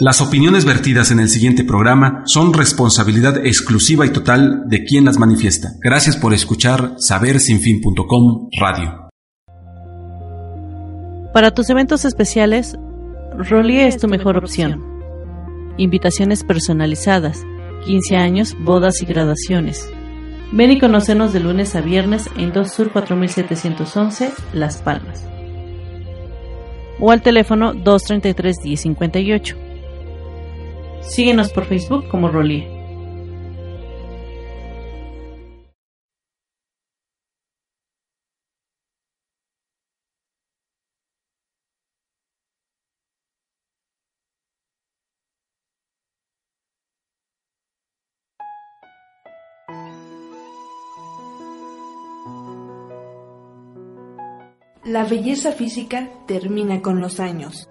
[0.00, 5.18] Las opiniones vertidas en el siguiente programa son responsabilidad exclusiva y total de quien las
[5.18, 5.70] manifiesta.
[5.80, 9.08] Gracias por escuchar sabersinfin.com Radio.
[11.34, 12.76] Para tus eventos especiales,
[13.36, 14.80] Rolie es tu mejor opción.
[15.78, 17.42] Invitaciones personalizadas,
[17.84, 19.90] 15 años, bodas y graduaciones.
[20.52, 25.24] Ven y conocernos de lunes a viernes en 2 Sur 4711, Las Palmas.
[27.00, 29.67] O al teléfono 233 1058.
[31.02, 32.78] Síguenos por Facebook como Rolie.
[54.84, 57.67] La belleza física termina con los años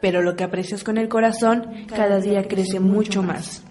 [0.00, 3.64] pero lo que aprecias con el corazón cada día crece mucho más.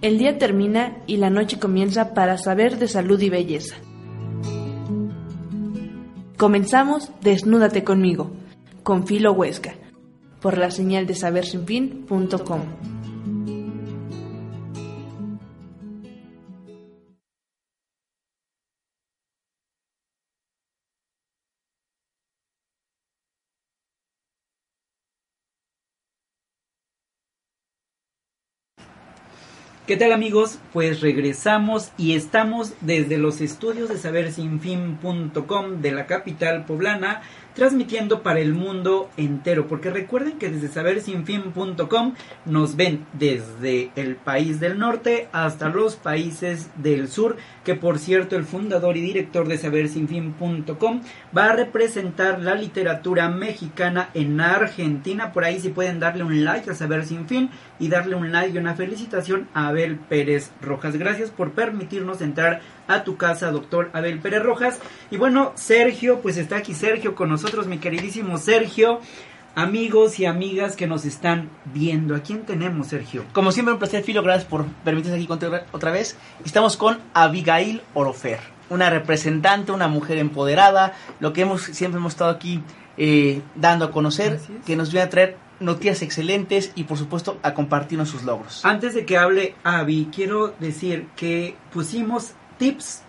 [0.00, 3.76] El día termina y la noche comienza para saber de salud y belleza.
[6.36, 8.32] Comenzamos Desnúdate conmigo,
[8.82, 9.74] con Filo Huesca,
[10.40, 12.91] por la señal de sabersinfin.com.
[29.84, 30.60] ¿Qué tal amigos?
[30.72, 37.22] Pues regresamos y estamos desde los estudios de sabersinfin.com de la capital poblana
[37.54, 42.14] transmitiendo para el mundo entero, porque recuerden que desde sabersinfin.com
[42.46, 48.36] nos ven desde el país del norte hasta los países del sur, que por cierto
[48.36, 51.02] el fundador y director de sabersinfin.com
[51.36, 56.70] va a representar la literatura mexicana en Argentina, por ahí si pueden darle un like
[56.70, 60.96] a Saber Sin Fin y darle un like y una felicitación a Abel Pérez Rojas.
[60.96, 62.60] Gracias por permitirnos entrar
[62.94, 64.78] a tu casa, doctor Abel Pérez Rojas.
[65.10, 69.00] Y bueno, Sergio, pues está aquí Sergio con nosotros, mi queridísimo Sergio.
[69.54, 73.24] Amigos y amigas que nos están viendo, ¿a quién tenemos, Sergio?
[73.34, 76.16] Como siempre, un placer, Filo, gracias por permitirnos aquí contar otra vez.
[76.42, 82.30] Estamos con Abigail Orofer, una representante, una mujer empoderada, lo que hemos siempre hemos estado
[82.30, 82.62] aquí
[82.96, 87.54] eh, dando a conocer, que nos viene a traer noticias excelentes y por supuesto a
[87.54, 88.64] compartirnos sus logros.
[88.64, 92.32] Antes de que hable Avi, quiero decir que pusimos
[92.62, 93.02] tips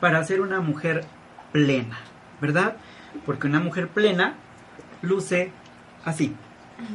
[0.00, 1.02] para ser una mujer
[1.50, 1.98] plena,
[2.42, 2.76] ¿verdad?
[3.24, 4.34] Porque una mujer plena
[5.00, 5.50] luce
[6.04, 6.34] así.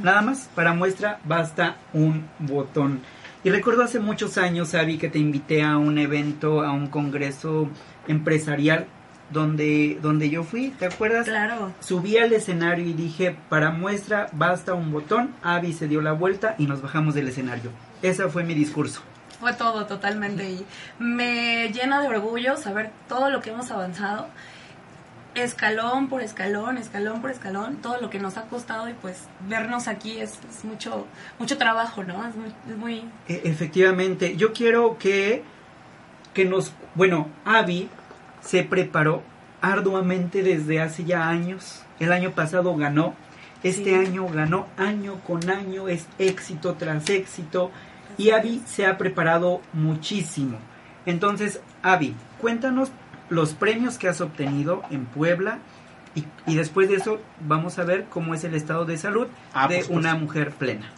[0.03, 3.01] Nada más, para muestra basta un botón.
[3.43, 7.67] Y recuerdo hace muchos años, Abby, que te invité a un evento, a un congreso
[8.07, 8.85] empresarial
[9.31, 11.25] donde, donde yo fui, ¿te acuerdas?
[11.25, 11.71] Claro.
[11.79, 15.31] Subí al escenario y dije, para muestra basta un botón.
[15.41, 17.71] Abby se dio la vuelta y nos bajamos del escenario.
[18.03, 19.01] Ese fue mi discurso
[19.43, 20.65] fue todo totalmente y
[20.99, 24.27] me llena de orgullo saber todo lo que hemos avanzado
[25.35, 29.89] escalón por escalón, escalón por escalón, todo lo que nos ha costado y pues vernos
[29.89, 31.05] aquí es, mucho
[31.39, 32.25] mucho trabajo, ¿no?
[32.25, 35.43] Es muy, e, Efectivamente, yo quiero que,
[36.33, 37.89] que nos, bueno, Avi
[38.41, 39.23] se preparó
[39.59, 43.13] arduamente desde hace ya años, el año pasado ganó,
[43.61, 47.71] este año ganó año con año, es éxito tras éxito,
[48.17, 50.57] y Avi se ha preparado muchísimo.
[51.05, 52.91] Entonces, Avi, cuéntanos
[53.29, 55.59] los premios que has obtenido en Puebla
[56.45, 59.83] y, después de eso vamos a ver cómo es el estado de salud ah, de
[59.89, 60.91] una mujer plena.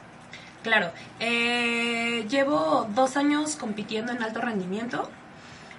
[0.62, 5.10] Claro, eh, llevo dos años compitiendo en alto rendimiento.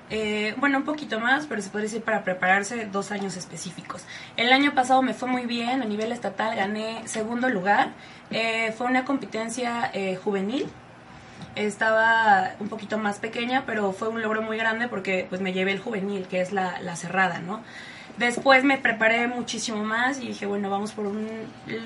[0.08, 4.05] Eh, bueno, un poquito más, pero se puede decir para prepararse dos años específicos.
[4.37, 7.90] El año pasado me fue muy bien, a nivel estatal gané segundo lugar.
[8.31, 9.90] Eh, fue una competencia
[10.22, 10.66] juvenil
[11.54, 15.72] estaba un poquito más pequeña, pero fue un logro muy grande porque pues me llevé
[15.72, 17.62] el juvenil, que es la, la cerrada, ¿no?
[18.18, 21.28] Después me preparé muchísimo más y dije, bueno, vamos por un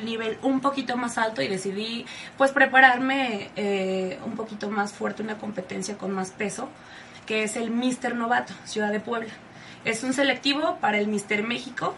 [0.04, 2.06] nivel un poquito más alto y decidí
[2.38, 6.68] pues prepararme eh, un poquito más fuerte, una competencia con más peso,
[7.26, 9.32] que es el Mister Novato, Ciudad de Puebla.
[9.84, 11.94] Es un selectivo para el Mister México,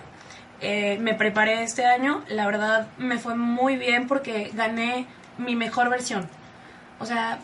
[0.62, 5.06] eh, me preparé este año, la verdad me fue muy bien porque gané
[5.36, 6.26] mi mejor versión.
[7.02, 7.38] O sea,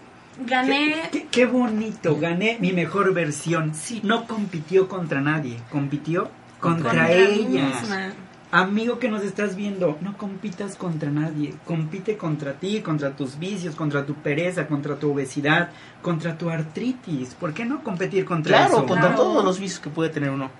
[0.46, 1.08] gané...
[1.10, 3.74] Qué, qué- qué bonito, gané mi mejor versión.
[3.74, 4.00] Sí.
[4.04, 7.66] No compitió contra nadie, compitió contra, contra ella.
[7.66, 8.12] misma.
[8.50, 13.74] Amigo que nos estás viendo, no compitas contra nadie, compite contra ti, contra tus vicios,
[13.74, 15.68] contra tu pereza, contra tu obesidad,
[16.00, 17.34] contra tu artritis.
[17.34, 18.86] ¿Por qué no competir contra Claro, eso?
[18.86, 19.22] contra Claro.
[19.22, 20.50] todos los vicios que puede tener uno.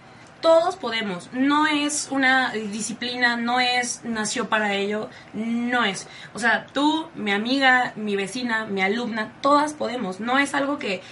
[0.40, 1.30] Todos podemos.
[1.32, 6.06] No es una disciplina, no es nació para ello, no es.
[6.32, 10.20] O sea, tú, mi amiga, mi vecina, mi alumna, todas podemos.
[10.20, 11.02] No es algo que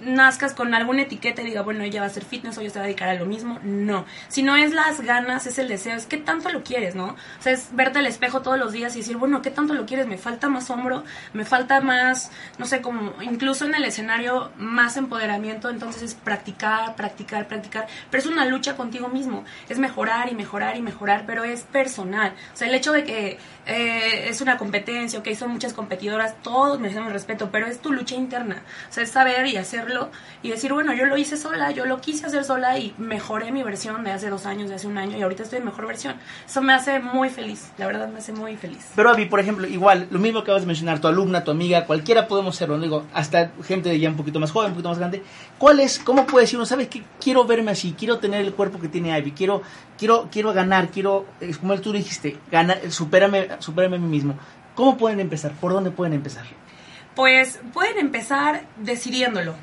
[0.00, 2.78] nazcas con alguna etiqueta y diga, bueno, ella va a hacer fitness o ella se
[2.78, 3.58] va a dedicar a lo mismo.
[3.62, 4.04] No.
[4.28, 7.06] Si no es las ganas, es el deseo, es qué tanto lo quieres, ¿no?
[7.06, 9.86] O sea, es verte al espejo todos los días y decir, bueno, ¿qué tanto lo
[9.86, 10.06] quieres?
[10.06, 14.96] Me falta más hombro, me falta más, no sé, como incluso en el escenario, más
[14.96, 15.70] empoderamiento.
[15.70, 17.86] Entonces es practicar, practicar, practicar.
[18.10, 19.44] Pero es una lucha contigo mismo.
[19.68, 22.34] Es mejorar y mejorar y mejorar, pero es personal.
[22.52, 26.78] O sea, el hecho de que eh, es una competencia, ok, son muchas competidoras, todos
[26.78, 28.62] merecemos respeto, pero es tu lucha interna.
[28.88, 29.56] O sea, es saber y
[29.86, 30.10] hacerlo
[30.42, 33.62] y decir, bueno, yo lo hice sola, yo lo quise hacer sola y mejoré mi
[33.62, 36.16] versión de hace dos años, de hace un año y ahorita estoy en mejor versión.
[36.46, 38.86] Eso me hace muy feliz, la verdad me hace muy feliz.
[38.94, 41.84] Pero Avi, por ejemplo, igual, lo mismo que acabas de mencionar, tu alumna, tu amiga,
[41.86, 45.22] cualquiera podemos serlo, digo, hasta gente ya un poquito más joven, un poquito más grande.
[45.58, 48.80] ¿Cuál es, cómo puede decir uno, sabes que quiero verme así, quiero tener el cuerpo
[48.80, 49.62] que tiene Avi, quiero,
[49.98, 51.26] quiero, quiero ganar, quiero,
[51.60, 54.34] como tú dijiste, ganar, superarme, superarme a mí mismo?
[54.74, 55.52] ¿Cómo pueden empezar?
[55.52, 56.44] ¿Por dónde pueden empezar?
[57.14, 59.54] Pues pueden empezar decidiéndolo.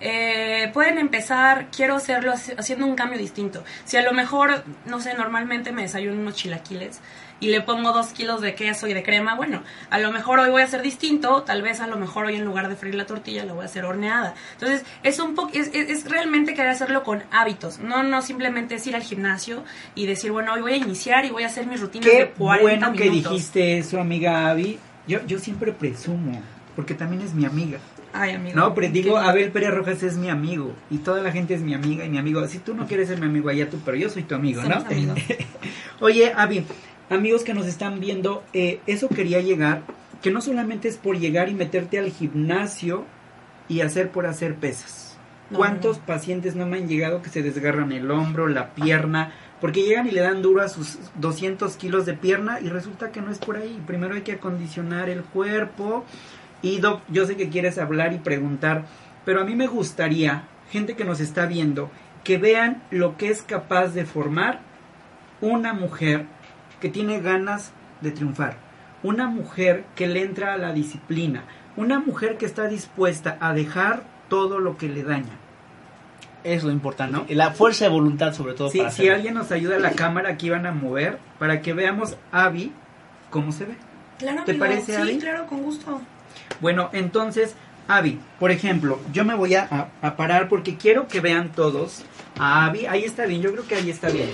[0.00, 3.64] Eh, pueden empezar, quiero hacerlo haci- haciendo un cambio distinto.
[3.84, 7.00] Si a lo mejor, no sé, normalmente me desayuno unos chilaquiles
[7.40, 10.50] y le pongo dos kilos de queso y de crema, bueno, a lo mejor hoy
[10.50, 13.06] voy a hacer distinto, tal vez a lo mejor hoy en lugar de freír la
[13.06, 14.34] tortilla la voy a hacer horneada.
[14.52, 18.74] Entonces, es un poco, es, es- es realmente querer hacerlo con hábitos, no, no simplemente
[18.76, 19.64] es ir al gimnasio
[19.94, 22.26] y decir, bueno, hoy voy a iniciar y voy a hacer mis rutinas Qué de
[22.30, 24.78] 40 bueno que dijiste eso, amiga Abby.
[25.06, 26.42] Yo, yo siempre presumo,
[26.76, 27.78] porque también es mi amiga.
[28.12, 28.54] Ay, amigo.
[28.54, 31.74] No, pero digo, Abel Pérez Rojas es mi amigo y toda la gente es mi
[31.74, 32.46] amiga y mi amigo.
[32.46, 34.76] Si tú no quieres ser mi amigo allá tú, pero yo soy tu amigo, ¿no?
[34.76, 35.18] Amigos.
[36.00, 36.64] Oye, Avi,
[37.10, 39.82] amigos que nos están viendo, eh, eso quería llegar,
[40.22, 43.04] que no solamente es por llegar y meterte al gimnasio
[43.68, 45.18] y hacer por hacer pesas.
[45.50, 46.06] No, ¿Cuántos no.
[46.06, 49.32] pacientes no me han llegado que se desgarran el hombro, la pierna?
[49.60, 53.22] Porque llegan y le dan duro a sus 200 kilos de pierna y resulta que
[53.22, 53.82] no es por ahí.
[53.86, 56.04] Primero hay que acondicionar el cuerpo.
[56.66, 58.86] Y Doc, yo sé que quieres hablar y preguntar,
[59.24, 61.90] pero a mí me gustaría, gente que nos está viendo,
[62.24, 64.60] que vean lo que es capaz de formar
[65.40, 66.26] una mujer
[66.80, 68.56] que tiene ganas de triunfar,
[69.04, 71.44] una mujer que le entra a la disciplina,
[71.76, 75.36] una mujer que está dispuesta a dejar todo lo que le daña.
[76.42, 77.26] Es lo importante, ¿No?
[77.28, 79.14] la fuerza de voluntad sobre todo Sí, para si hacerlo.
[79.16, 82.72] alguien nos ayuda a la cámara, aquí van a mover para que veamos a Abby
[83.30, 83.74] cómo se ve.
[84.18, 84.64] Claro, ¿Te amigo.
[84.64, 85.18] parece, Sí, Abby?
[85.18, 86.00] claro, con gusto.
[86.60, 87.54] Bueno, entonces,
[87.88, 92.02] Abby, por ejemplo, yo me voy a, a- a parar porque quiero que vean todos
[92.38, 92.86] a Abby.
[92.86, 94.30] Ahí está bien, yo creo que ahí está bien.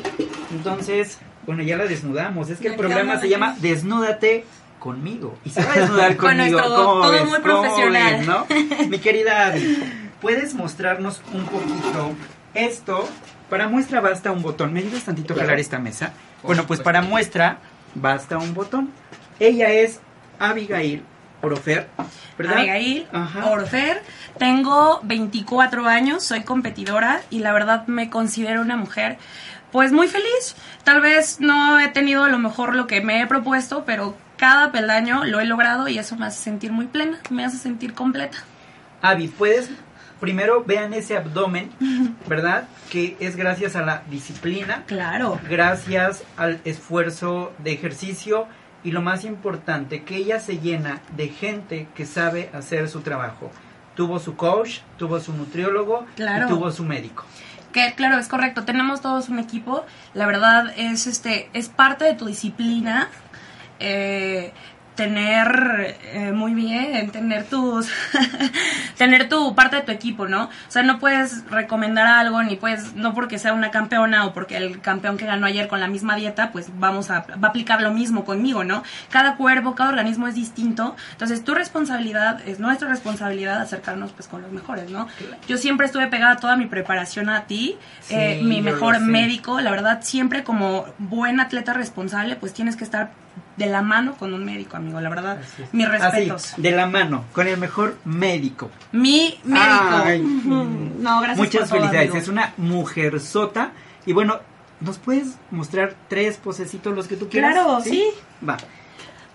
[0.52, 2.48] Entonces, bueno, ya la desnudamos.
[2.50, 4.44] Es que el programa se llama Desnúdate
[4.78, 5.36] conmigo.
[5.44, 6.58] Y se va a desnudar Con conmigo.
[6.58, 7.22] nuestro ¿Cómo todo ves?
[7.28, 8.16] muy ¿Cómo profesional.
[8.18, 8.46] ves, no?
[8.88, 9.78] Mi querida Abby,
[10.20, 12.12] ¿puedes mostrarnos un poquito
[12.54, 13.08] esto?
[13.50, 14.72] Para muestra basta un botón.
[14.72, 16.14] ¿Me ayudas tantito a jalar esta mesa?
[16.42, 17.58] Bueno, pues para muestra
[17.94, 18.90] basta un botón.
[19.38, 20.00] Ella es
[20.38, 21.02] Abigail
[21.42, 21.88] Orofer,
[22.38, 22.58] ¿verdad?
[22.58, 23.46] Abigail Ajá.
[23.50, 24.02] Orfer.
[24.38, 29.18] Tengo 24 años, soy competidora y la verdad me considero una mujer
[29.70, 30.54] pues muy feliz.
[30.84, 34.70] Tal vez no he tenido a lo mejor lo que me he propuesto, pero cada
[34.72, 38.38] peldaño lo he logrado y eso me hace sentir muy plena, me hace sentir completa.
[39.00, 39.70] Avi, puedes
[40.20, 41.72] primero vean ese abdomen,
[42.28, 42.68] ¿verdad?
[42.90, 45.40] Que es gracias a la disciplina, Claro.
[45.48, 48.46] gracias al esfuerzo de ejercicio
[48.84, 53.50] y lo más importante, que ella se llena de gente que sabe hacer su trabajo.
[53.94, 56.46] Tuvo su coach, tuvo su nutriólogo Claro.
[56.46, 57.24] y tuvo su médico.
[57.72, 59.84] Que claro, es correcto, tenemos todos un equipo,
[60.14, 63.08] la verdad es este es parte de tu disciplina
[63.80, 64.52] eh,
[64.94, 67.88] tener eh, muy bien, tener tus
[68.98, 70.44] tener tu parte de tu equipo, ¿no?
[70.44, 74.56] O sea, no puedes recomendar algo ni puedes no porque sea una campeona o porque
[74.56, 77.80] el campeón que ganó ayer con la misma dieta, pues vamos a va a aplicar
[77.80, 78.82] lo mismo conmigo, ¿no?
[79.10, 84.42] Cada cuerpo, cada organismo es distinto, entonces tu responsabilidad es nuestra responsabilidad acercarnos pues con
[84.42, 85.08] los mejores, ¿no?
[85.48, 89.70] Yo siempre estuve pegada toda mi preparación a ti, Sí, eh, mi mejor médico, la
[89.70, 93.10] verdad siempre como buen atleta responsable, pues tienes que estar
[93.64, 95.38] de la mano con un médico, amigo, la verdad.
[95.72, 96.52] Mis respetos.
[96.52, 98.70] Así, de la mano, con el mejor médico.
[98.92, 100.02] Mi médico.
[100.04, 102.14] Ay, no, gracias Muchas por felicidades.
[102.14, 103.72] Es una mujer sota.
[104.04, 104.40] Y bueno,
[104.82, 107.52] ¿Nos puedes mostrar tres posecitos los que tú quieras?
[107.52, 108.04] Claro, sí.
[108.46, 108.56] Va.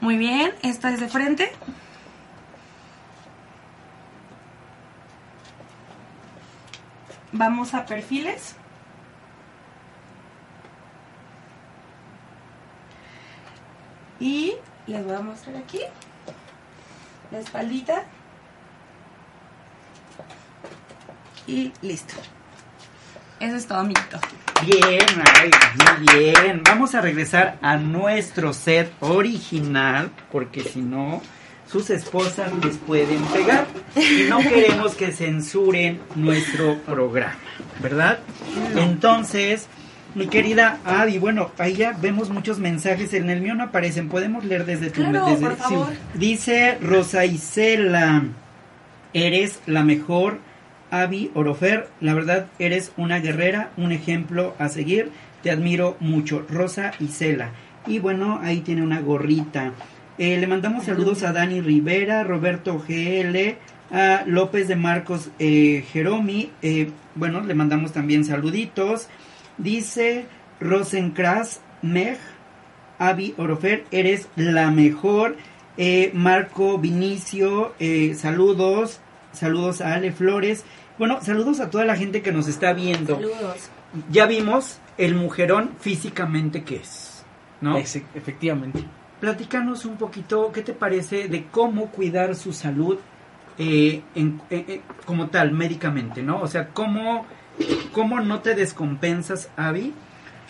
[0.01, 1.51] Muy bien, esta es de frente.
[7.31, 8.55] Vamos a perfiles.
[14.19, 14.55] Y
[14.87, 15.79] les voy a mostrar aquí
[17.31, 18.03] la espaldita.
[21.45, 22.15] Y listo.
[23.39, 24.19] Eso es todo, amiguito.
[24.65, 25.05] Bien,
[25.35, 26.61] ay, muy bien.
[26.63, 31.21] Vamos a regresar a nuestro set original, porque si no,
[31.71, 33.67] sus esposas les pueden pegar.
[33.95, 37.37] Y no queremos que censuren nuestro programa,
[37.79, 38.19] ¿verdad?
[38.75, 39.67] Entonces,
[40.17, 43.13] mi querida Adi, bueno, ahí ya vemos muchos mensajes.
[43.13, 44.09] En el mío no aparecen.
[44.09, 45.87] Podemos leer desde tu Claro, desde- por favor.
[46.15, 48.23] Dice Rosa Isela,
[49.13, 50.39] eres la mejor.
[50.89, 55.11] Avi Orofer, la verdad eres una guerrera, un ejemplo a seguir.
[55.43, 56.45] Te admiro mucho.
[56.49, 57.49] Rosa Isela.
[57.85, 59.73] Y bueno, ahí tiene una gorrita.
[60.17, 63.57] Eh, le mandamos saludos a Dani Rivera, Roberto GL,
[63.91, 66.51] a López de Marcos eh, Jeromi.
[66.61, 69.09] eh, bueno, le mandamos también saluditos.
[69.57, 70.25] Dice
[70.59, 72.17] Rosencras Meg,
[72.99, 75.35] Avi Orofer, eres la mejor.
[75.77, 78.99] Eh, Marco Vinicio, eh, saludos.
[79.31, 80.63] Saludos a Ale Flores.
[80.97, 83.15] Bueno, saludos a toda la gente que nos está viendo.
[83.15, 83.69] Saludos.
[84.11, 87.23] Ya vimos el mujerón físicamente que es,
[87.61, 87.77] ¿no?
[88.15, 88.83] Efectivamente.
[89.19, 92.97] Platícanos un poquito, ¿qué te parece de cómo cuidar su salud
[93.59, 96.41] eh, en- eh, eh, como tal, médicamente, ¿no?
[96.41, 97.25] O sea, ¿cómo,
[97.91, 99.93] cómo no te descompensas, Avi?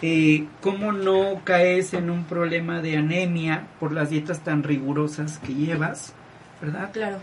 [0.01, 5.53] Eh, ¿Cómo no caes en un problema de anemia por las dietas tan rigurosas que
[5.53, 6.13] llevas?
[6.61, 6.91] ¿Verdad?
[6.91, 7.19] Claro.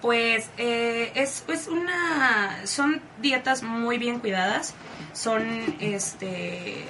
[0.00, 2.64] Pues eh, es, es una.
[2.64, 4.74] Son dietas muy bien cuidadas.
[5.12, 5.42] Son
[5.80, 6.84] este.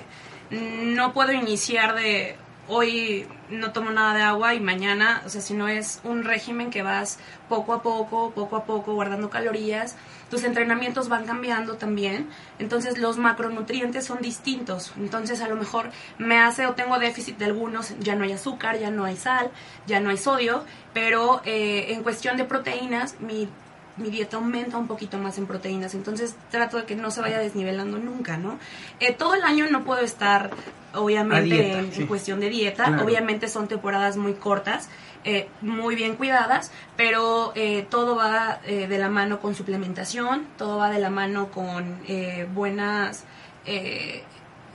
[0.50, 2.36] No puedo iniciar de
[2.68, 6.70] hoy no tomo nada de agua y mañana, o sea, si no es un régimen
[6.70, 7.18] que vas
[7.48, 9.96] poco a poco, poco a poco, guardando calorías,
[10.30, 12.28] tus entrenamientos van cambiando también,
[12.58, 17.44] entonces los macronutrientes son distintos, entonces a lo mejor me hace o tengo déficit de
[17.46, 19.50] algunos, ya no hay azúcar, ya no hay sal,
[19.86, 23.48] ya no hay sodio, pero eh, en cuestión de proteínas, mi
[23.96, 27.38] mi dieta aumenta un poquito más en proteínas, entonces trato de que no se vaya
[27.38, 28.58] desnivelando nunca, ¿no?
[29.00, 30.50] Eh, todo el año no puedo estar,
[30.94, 33.04] obviamente, dieta, en, cuestión de dieta, Claro.
[33.04, 34.88] obviamente son temporadas muy cortas,
[35.26, 40.78] eh, muy bien cuidadas, pero eh, todo va eh, de la mano con suplementación, todo
[40.78, 43.24] va de la mano con eh, buenas
[43.66, 44.22] eh,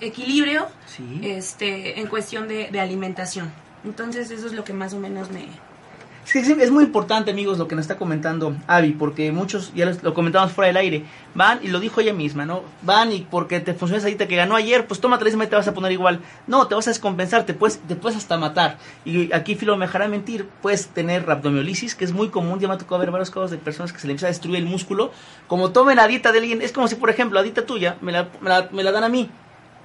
[0.02, 1.22] equilibrio, Sí.
[1.24, 3.52] este, en cuestión de, de alimentación.
[3.84, 5.46] Entonces eso es lo que más o menos me,
[6.24, 10.04] Sí, es muy importante, amigos, lo que nos está comentando Avi, porque muchos, ya les-
[10.04, 12.62] lo comentamos fuera del aire, van, y lo dijo ella misma, ¿no?
[12.84, 15.56] Van y porque te funciona esa dieta que ganó ayer, pues tómate la y te
[15.56, 16.20] vas a poner igual.
[16.48, 18.78] No, te vas a descompensar, te puedes, te puedes hasta matar.
[19.04, 22.76] Y aquí Filo me dejará mentir, puedes tener rhabdomiolisis, que es muy común, ya me
[22.76, 25.12] ha tocado ver varios casos de personas que se le empieza a destruir el músculo.
[25.48, 28.12] Como tomen la dieta de alguien, es como si, por ejemplo, la dieta tuya me
[28.12, 29.30] la, me la, me la dan a mí.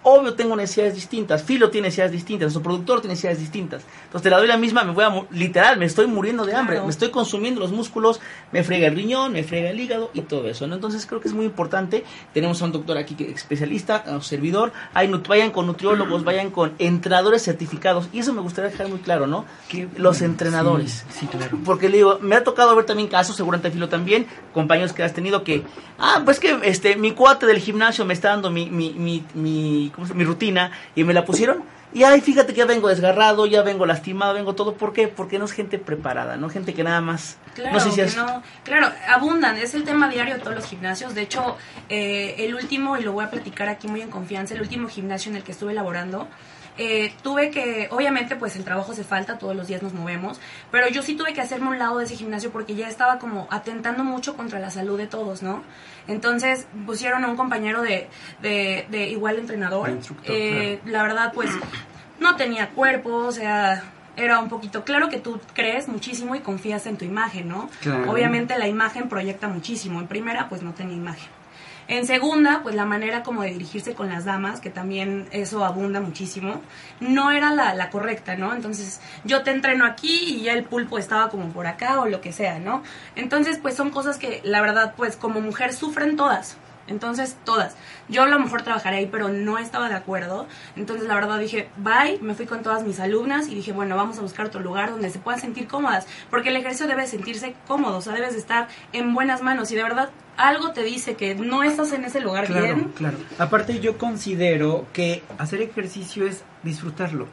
[0.09, 3.83] Obvio tengo necesidades distintas, Filo tiene necesidades distintas, nuestro productor tiene necesidades distintas.
[4.05, 6.77] Entonces te la doy la misma, me voy a, literal, me estoy muriendo de hambre,
[6.77, 6.87] Claro.
[6.87, 8.21] me estoy consumiendo los músculos,
[8.53, 10.77] me frega el riñón, me frega el hígado y todo eso, ¿no?
[10.77, 14.13] Entonces creo que es muy importante, tenemos a un doctor aquí que es especialista, a
[14.13, 18.87] un servidor, hay, vayan con nutriólogos, vayan con entrenadores certificados, y eso me gustaría dejar
[18.89, 19.45] muy claro, ¿no?
[19.69, 21.05] Qué Los bueno, entrenadores.
[21.11, 21.59] Sí, sí, claro.
[21.65, 25.13] Porque le digo, me ha tocado ver también casos, seguramente Filo también, compañeros que has
[25.15, 25.65] tenido que,
[25.99, 29.91] ah, pues que este, mi cuate del gimnasio me está dando mi, mi, mi, mi,
[29.97, 30.19] ¿cómo se llama?
[30.21, 31.65] mi rutina y me la pusieron.
[31.93, 34.75] Y ay, fíjate que ya vengo desgarrado, ya vengo lastimado, vengo todo.
[34.75, 35.09] ¿Por qué?
[35.09, 37.39] Porque no es gente preparada, no gente que nada más.
[37.55, 38.17] Claro, no sé si es.
[38.17, 41.15] no- claro, abundan, es el tema diario de todos los gimnasios.
[41.15, 41.57] De hecho,
[41.89, 45.31] eh, el último, y lo voy a platicar aquí muy en confianza, el último gimnasio
[45.31, 46.29] en el que estuve laborando,
[46.79, 50.41] eh, tuve que, obviamente, pues el trabajo hace falta, todos los días nos movemos,
[50.71, 53.47] pero yo sí tuve que hacerme un lado de ese gimnasio porque ya estaba como
[53.51, 55.63] atentando mucho contra la salud de todos, ¿no?
[56.09, 58.09] Entonces pusieron a un compañero de,
[58.43, 59.91] de, de igual entrenador.
[60.25, 61.51] Eh, La verdad, pues
[62.21, 63.83] no tenía cuerpo, o sea,
[64.17, 67.69] era un poquito, claro que tú crees muchísimo y confías en tu imagen, ¿no?
[67.81, 68.11] Claro.
[68.11, 70.01] Obviamente la imagen proyecta muchísimo.
[70.01, 71.29] En primera, pues no tenía imagen.
[71.89, 76.01] En segunda, pues la manera como de dirigirse con las damas, que también eso abunda
[76.01, 76.61] muchísimo,
[76.99, 78.53] no era la, correcta, ¿no?
[78.55, 82.21] Entonces, yo te entreno aquí y ya el pulpo estaba como por acá o lo
[82.21, 82.83] que sea, ¿no?
[83.15, 86.57] Entonces, pues son cosas que la verdad, pues como mujer sufren todas.
[86.87, 87.77] Entonces, todas.
[88.09, 90.47] Yo a lo mejor trabajaré ahí, pero no estaba de acuerdo.
[90.77, 94.19] Entonces, la verdad dije, bye, me fui con todas mis alumnas y dije, bueno, vamos
[94.19, 97.99] a buscar otro lugar donde se puedan sentir cómodas, porque el ejercicio debe sentirse cómodo,
[97.99, 101.35] o sea, debes de estar en buenas manos y de verdad algo te dice que
[101.35, 102.93] no estás en ese lugar Claro, bien.
[102.97, 103.17] claro.
[103.39, 107.27] Aparte yo considero que hacer ejercicio es disfrutarlo.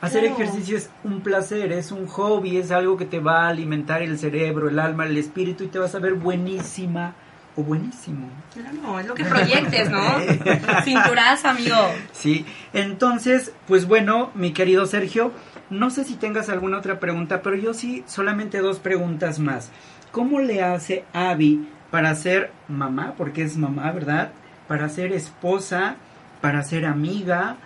[0.00, 0.34] Hacer Claro.
[0.36, 4.18] ejercicio es un placer, es un hobby, es algo que te va a alimentar el
[4.18, 7.14] cerebro, el alma, el espíritu y te vas a ver buenísima
[7.56, 8.28] o buenísimo.
[8.52, 10.00] Claro, es lo que proyectes, ¿no?
[10.84, 11.76] Cinturazo, amigo.
[12.12, 15.32] Sí, entonces, pues bueno, mi querido Sergio,
[15.70, 19.70] no sé si tengas alguna otra pregunta, pero yo sí, solamente dos preguntas más.
[20.10, 24.32] ¿Cómo le hace Abby para ser mamá, porque es mamá, ¿verdad?
[24.68, 25.96] Para ser esposa,
[26.40, 27.56] para ser amiga.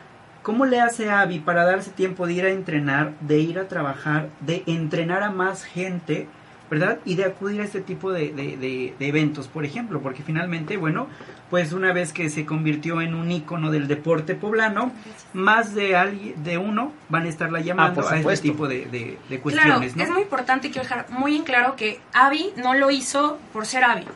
[0.42, 4.28] ¿Cómo le hace Abby para darse tiempo de ir a entrenar, de ir a trabajar,
[4.40, 6.28] de entrenar a más gente,
[6.78, 6.98] ¿verdad?
[7.04, 10.76] Y de acudir a este tipo de, de- de- de eventos, por ejemplo, porque finalmente,
[10.76, 11.06] bueno,
[11.50, 14.90] pues una vez que se convirtió en un ícono del deporte poblano,
[15.32, 19.18] más de alguien, de uno van a estarla llamando por a este tipo de, de-
[19.28, 20.02] de Claro, cuestiones, ¿no?
[20.02, 23.66] es muy importante y quiero dejar muy en claro que Abby no lo hizo por
[23.66, 24.06] ser Abby.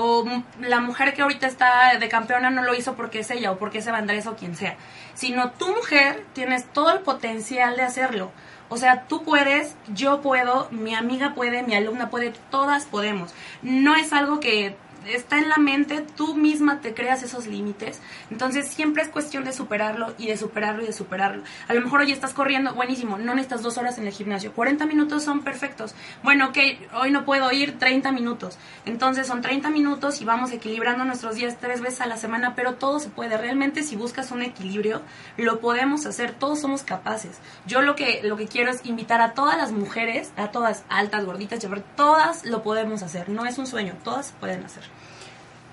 [0.00, 0.24] O
[0.60, 3.78] la mujer que ahorita está de campeona no lo hizo porque es ella o porque
[3.78, 4.76] es Evandresa o quien sea.
[5.14, 8.30] Sino tu mujer tienes todo el potencial de hacerlo.
[8.70, 13.34] O sea, tú puedes, yo puedo, mi amiga puede, mi alumna puede, todas podemos.
[13.62, 18.00] No es algo que está en la mente, tú misma te creas esos límites.
[18.30, 21.42] Entonces siempre es cuestión de superarlo y de superarlo y de superarlo.
[21.68, 24.52] A lo mejor hoy estás corriendo, buenísimo, no necesitas dos horas en el gimnasio.
[24.52, 25.94] 40 minutos son perfectos.
[26.22, 26.58] Bueno, ok,
[27.00, 28.58] hoy no puedo ir 30 minutos.
[28.84, 32.74] Entonces son 30 minutos y vamos equilibrando nuestros días tres veces a la semana, pero
[32.74, 33.36] todo se puede.
[33.38, 35.02] Realmente si buscas un equilibrio,
[35.36, 37.38] lo podemos hacer, todos somos capaces.
[37.66, 41.24] Yo lo que, lo que quiero es invitar a todas las mujeres, a todas altas,
[41.24, 41.60] gorditas,
[41.96, 43.28] todas lo podemos hacer.
[43.28, 44.97] No es un sueño, todas pueden hacer.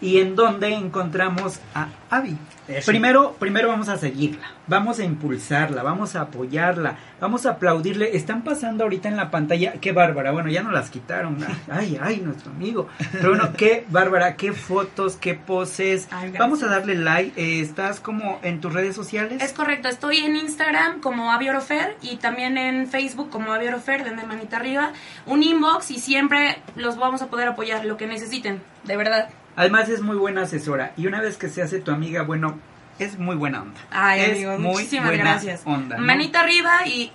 [0.02, 2.38] Y en dónde encontramos a Abby.
[2.68, 2.88] Eso.
[2.88, 8.18] Primero, primero vamos a seguirla, vamos a impulsarla, vamos a apoyarla, vamos a aplaudirle.
[8.18, 11.38] Están pasando ahorita en la pantalla, qué bárbara, bueno, ya no las quitaron.
[11.72, 12.88] Ay, ay, nuestro amigo.
[13.12, 16.08] Pero bueno, qué bárbara, qué fotos, qué poses.
[16.10, 17.40] Ay, vamos a darle like.
[17.40, 19.44] Eh, ¿Estás como en tus redes sociales?
[19.44, 24.04] Es correcto, estoy en Instagram como Avi Orofer y también en Facebook como Avi Orofer,
[24.04, 24.92] denme manita arriba,
[25.28, 29.30] un inbox y siempre los vamos a poder apoyar, lo que necesiten, de verdad.
[29.56, 32.58] Además es muy buena asesora y una vez que se hace tu amiga, bueno,
[33.00, 33.80] es muy buena onda.
[33.92, 35.62] Ay, es amigo, muy muchísimas buena gracias.
[35.66, 36.04] onda, ¿no?
[36.06, 37.12] Manita arriba y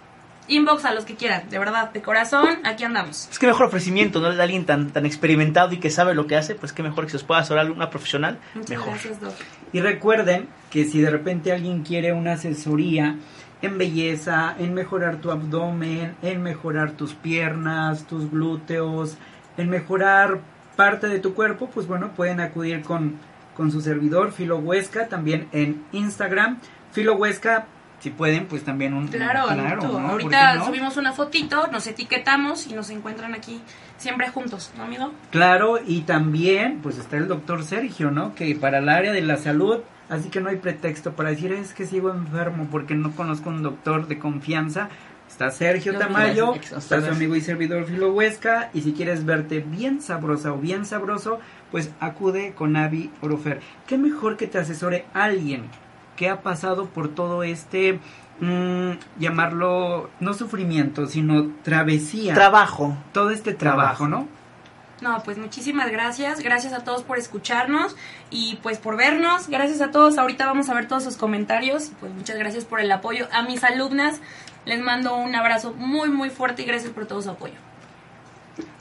[0.48, 3.28] inbox a los que quieran, de verdad, de corazón, aquí andamos.
[3.30, 4.34] Es que mejor ofrecimiento, ¿no?
[4.34, 7.10] De alguien tan, tan experimentado y que sabe lo que hace, pues qué mejor que
[7.12, 8.88] se os pueda asesorar una profesional, Muchas mejor.
[8.88, 9.34] gracias, Doc.
[9.72, 13.16] Y recuerden que si de repente alguien quiere una asesoría
[13.62, 19.18] en belleza, en mejorar tu abdomen, en mejorar tus piernas, tus glúteos,
[19.56, 20.40] en mejorar
[20.80, 23.18] parte de tu cuerpo, pues bueno, pueden acudir con,
[23.54, 26.58] con su servidor, Filo Huesca, también en Instagram.
[26.92, 27.66] Filo Huesca,
[27.98, 29.08] si pueden, pues también un...
[29.08, 29.82] Claro, claro.
[29.82, 29.92] ¿no?
[29.92, 30.64] ¿Por ahorita no?
[30.64, 33.60] subimos una fotito, nos etiquetamos y nos encuentran aquí
[33.98, 35.12] siempre juntos, ¿no, amigo?
[35.30, 38.34] Claro, y también pues está el doctor Sergio, ¿no?
[38.34, 41.74] Que para el área de la salud, así que no hay pretexto para decir es
[41.74, 44.88] que sigo enfermo porque no conozco un doctor de confianza.
[45.30, 50.02] Está Sergio Tamayo, está su amigo y servidor Filo Huesca, y si quieres verte bien
[50.02, 51.38] sabrosa o bien sabroso,
[51.70, 53.60] pues acude con Avi Orofer.
[53.86, 55.62] ¿Qué mejor que te asesore alguien
[56.16, 58.00] que ha pasado por todo este,
[58.40, 62.34] mm, llamarlo, no sufrimiento, sino travesía?
[62.34, 62.98] Trabajo.
[63.12, 64.28] todo este trabajo, ¿no?
[65.00, 66.40] No, pues muchísimas gracias.
[66.40, 67.96] Gracias a todos por escucharnos
[68.30, 69.48] y pues por vernos.
[69.48, 70.18] Gracias a todos.
[70.18, 71.86] Ahorita vamos a ver todos sus comentarios.
[71.86, 73.26] Y pues muchas gracias por el apoyo.
[73.32, 74.20] A mis alumnas
[74.66, 77.54] les mando un abrazo muy, muy fuerte y gracias por todo su apoyo.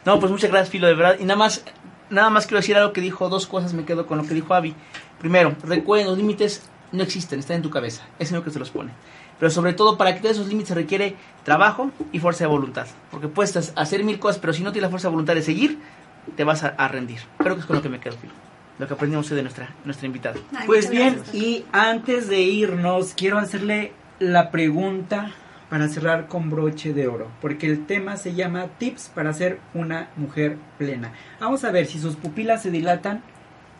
[0.05, 1.17] No, pues muchas gracias, Filo, de verdad.
[1.19, 1.63] Y nada más,
[2.09, 4.53] nada más quiero decir algo que dijo, dos cosas me quedo con lo que dijo
[4.53, 4.73] Avi.
[5.19, 8.03] Primero, recuerden, los límites no existen, están en tu cabeza.
[8.17, 8.91] Es el único que se los pone.
[9.37, 12.87] Pero sobre todo, para quitar esos límites se requiere trabajo y fuerza de voluntad.
[13.11, 15.79] Porque puedes hacer mil cosas, pero si no tienes la fuerza de voluntad de seguir,
[16.35, 17.19] te vas a, a rendir.
[17.37, 18.33] Creo que es con lo que me quedo, Filo.
[18.79, 20.35] Lo que aprendimos hoy de nuestra, nuestra invitada.
[20.55, 21.35] Ay, Pues bien, gracias.
[21.35, 25.31] y antes de irnos, quiero hacerle la pregunta
[25.69, 30.09] para cerrar con broche de oro, porque el tema se llama Tips para ser una
[30.15, 31.13] mujer plena.
[31.39, 33.21] Vamos a ver si sus pupilas se dilatan.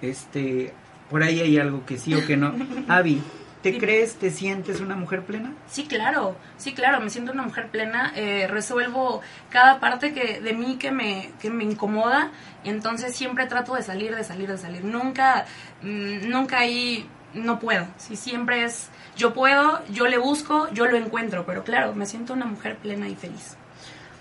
[0.02, 0.72] Este,
[1.10, 2.54] por ahí hay algo que sí o que no.
[2.88, 3.22] Avi,
[3.62, 5.54] ¿te crees, te sientes una mujer plena?
[5.68, 10.54] Sí, claro, sí, claro, me siento una mujer plena, eh, resuelvo cada parte que de
[10.54, 12.32] mí que me, que me incomoda,
[12.64, 15.46] entonces siempre trato de salir, de salir, de salir, nunca,
[15.82, 20.98] mm, nunca ahí no puedo, si siempre es, yo puedo, yo le busco, yo lo
[20.98, 23.58] encuentro, pero claro, me siento una mujer plena y feliz.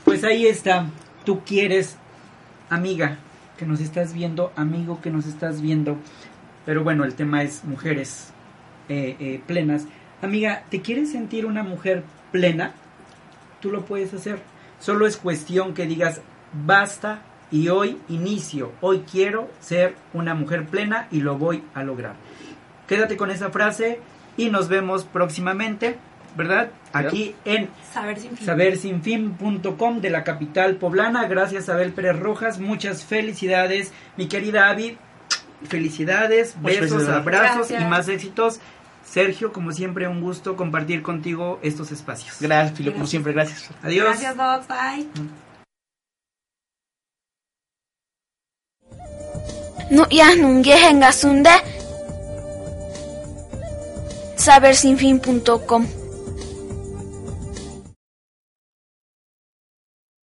[0.05, 0.87] Pues ahí está.
[1.25, 1.97] Tú quieres,
[2.69, 3.19] amiga,
[3.57, 5.97] que nos estás viendo, amigo que nos estás viendo,
[6.67, 8.31] Pero bueno, el tema es mujeres
[8.89, 9.87] eh, eh, plenas.
[10.21, 12.73] Amiga, ¿te quieres sentir una mujer plena?
[13.61, 14.41] Tú lo puedes hacer.
[14.81, 16.21] Solo es cuestión que digas,
[16.53, 22.17] basta y hoy inicio, hoy quiero ser una mujer plena y lo voy a lograr.
[22.87, 24.01] Quédate con esa frase
[24.39, 25.99] y nos vemos próximamente,
[26.37, 26.71] ¿verdad?
[26.95, 28.47] Aquí en Saber sin fin.
[28.47, 31.27] sabersinfin.com de la capital poblana.
[31.29, 34.97] Gracias Abel Pérez Rojas, muchas felicidades, mi querida Avi.
[35.69, 37.21] Felicidades, Muchas besos, felicidades.
[37.27, 37.83] abrazos Gracias.
[37.83, 38.61] y más éxitos.
[39.05, 42.37] Sergio, como siempre, un gusto compartir contigo estos espacios.
[42.41, 43.69] Gracias, Filo, como siempre, gracias.
[43.83, 44.07] Adiós.
[44.21, 44.37] Gracias.
[44.69, 45.09] Bye.
[49.91, 51.51] Nu'yaj nungeje ngasunde
[54.39, 55.98] sabersinfin.com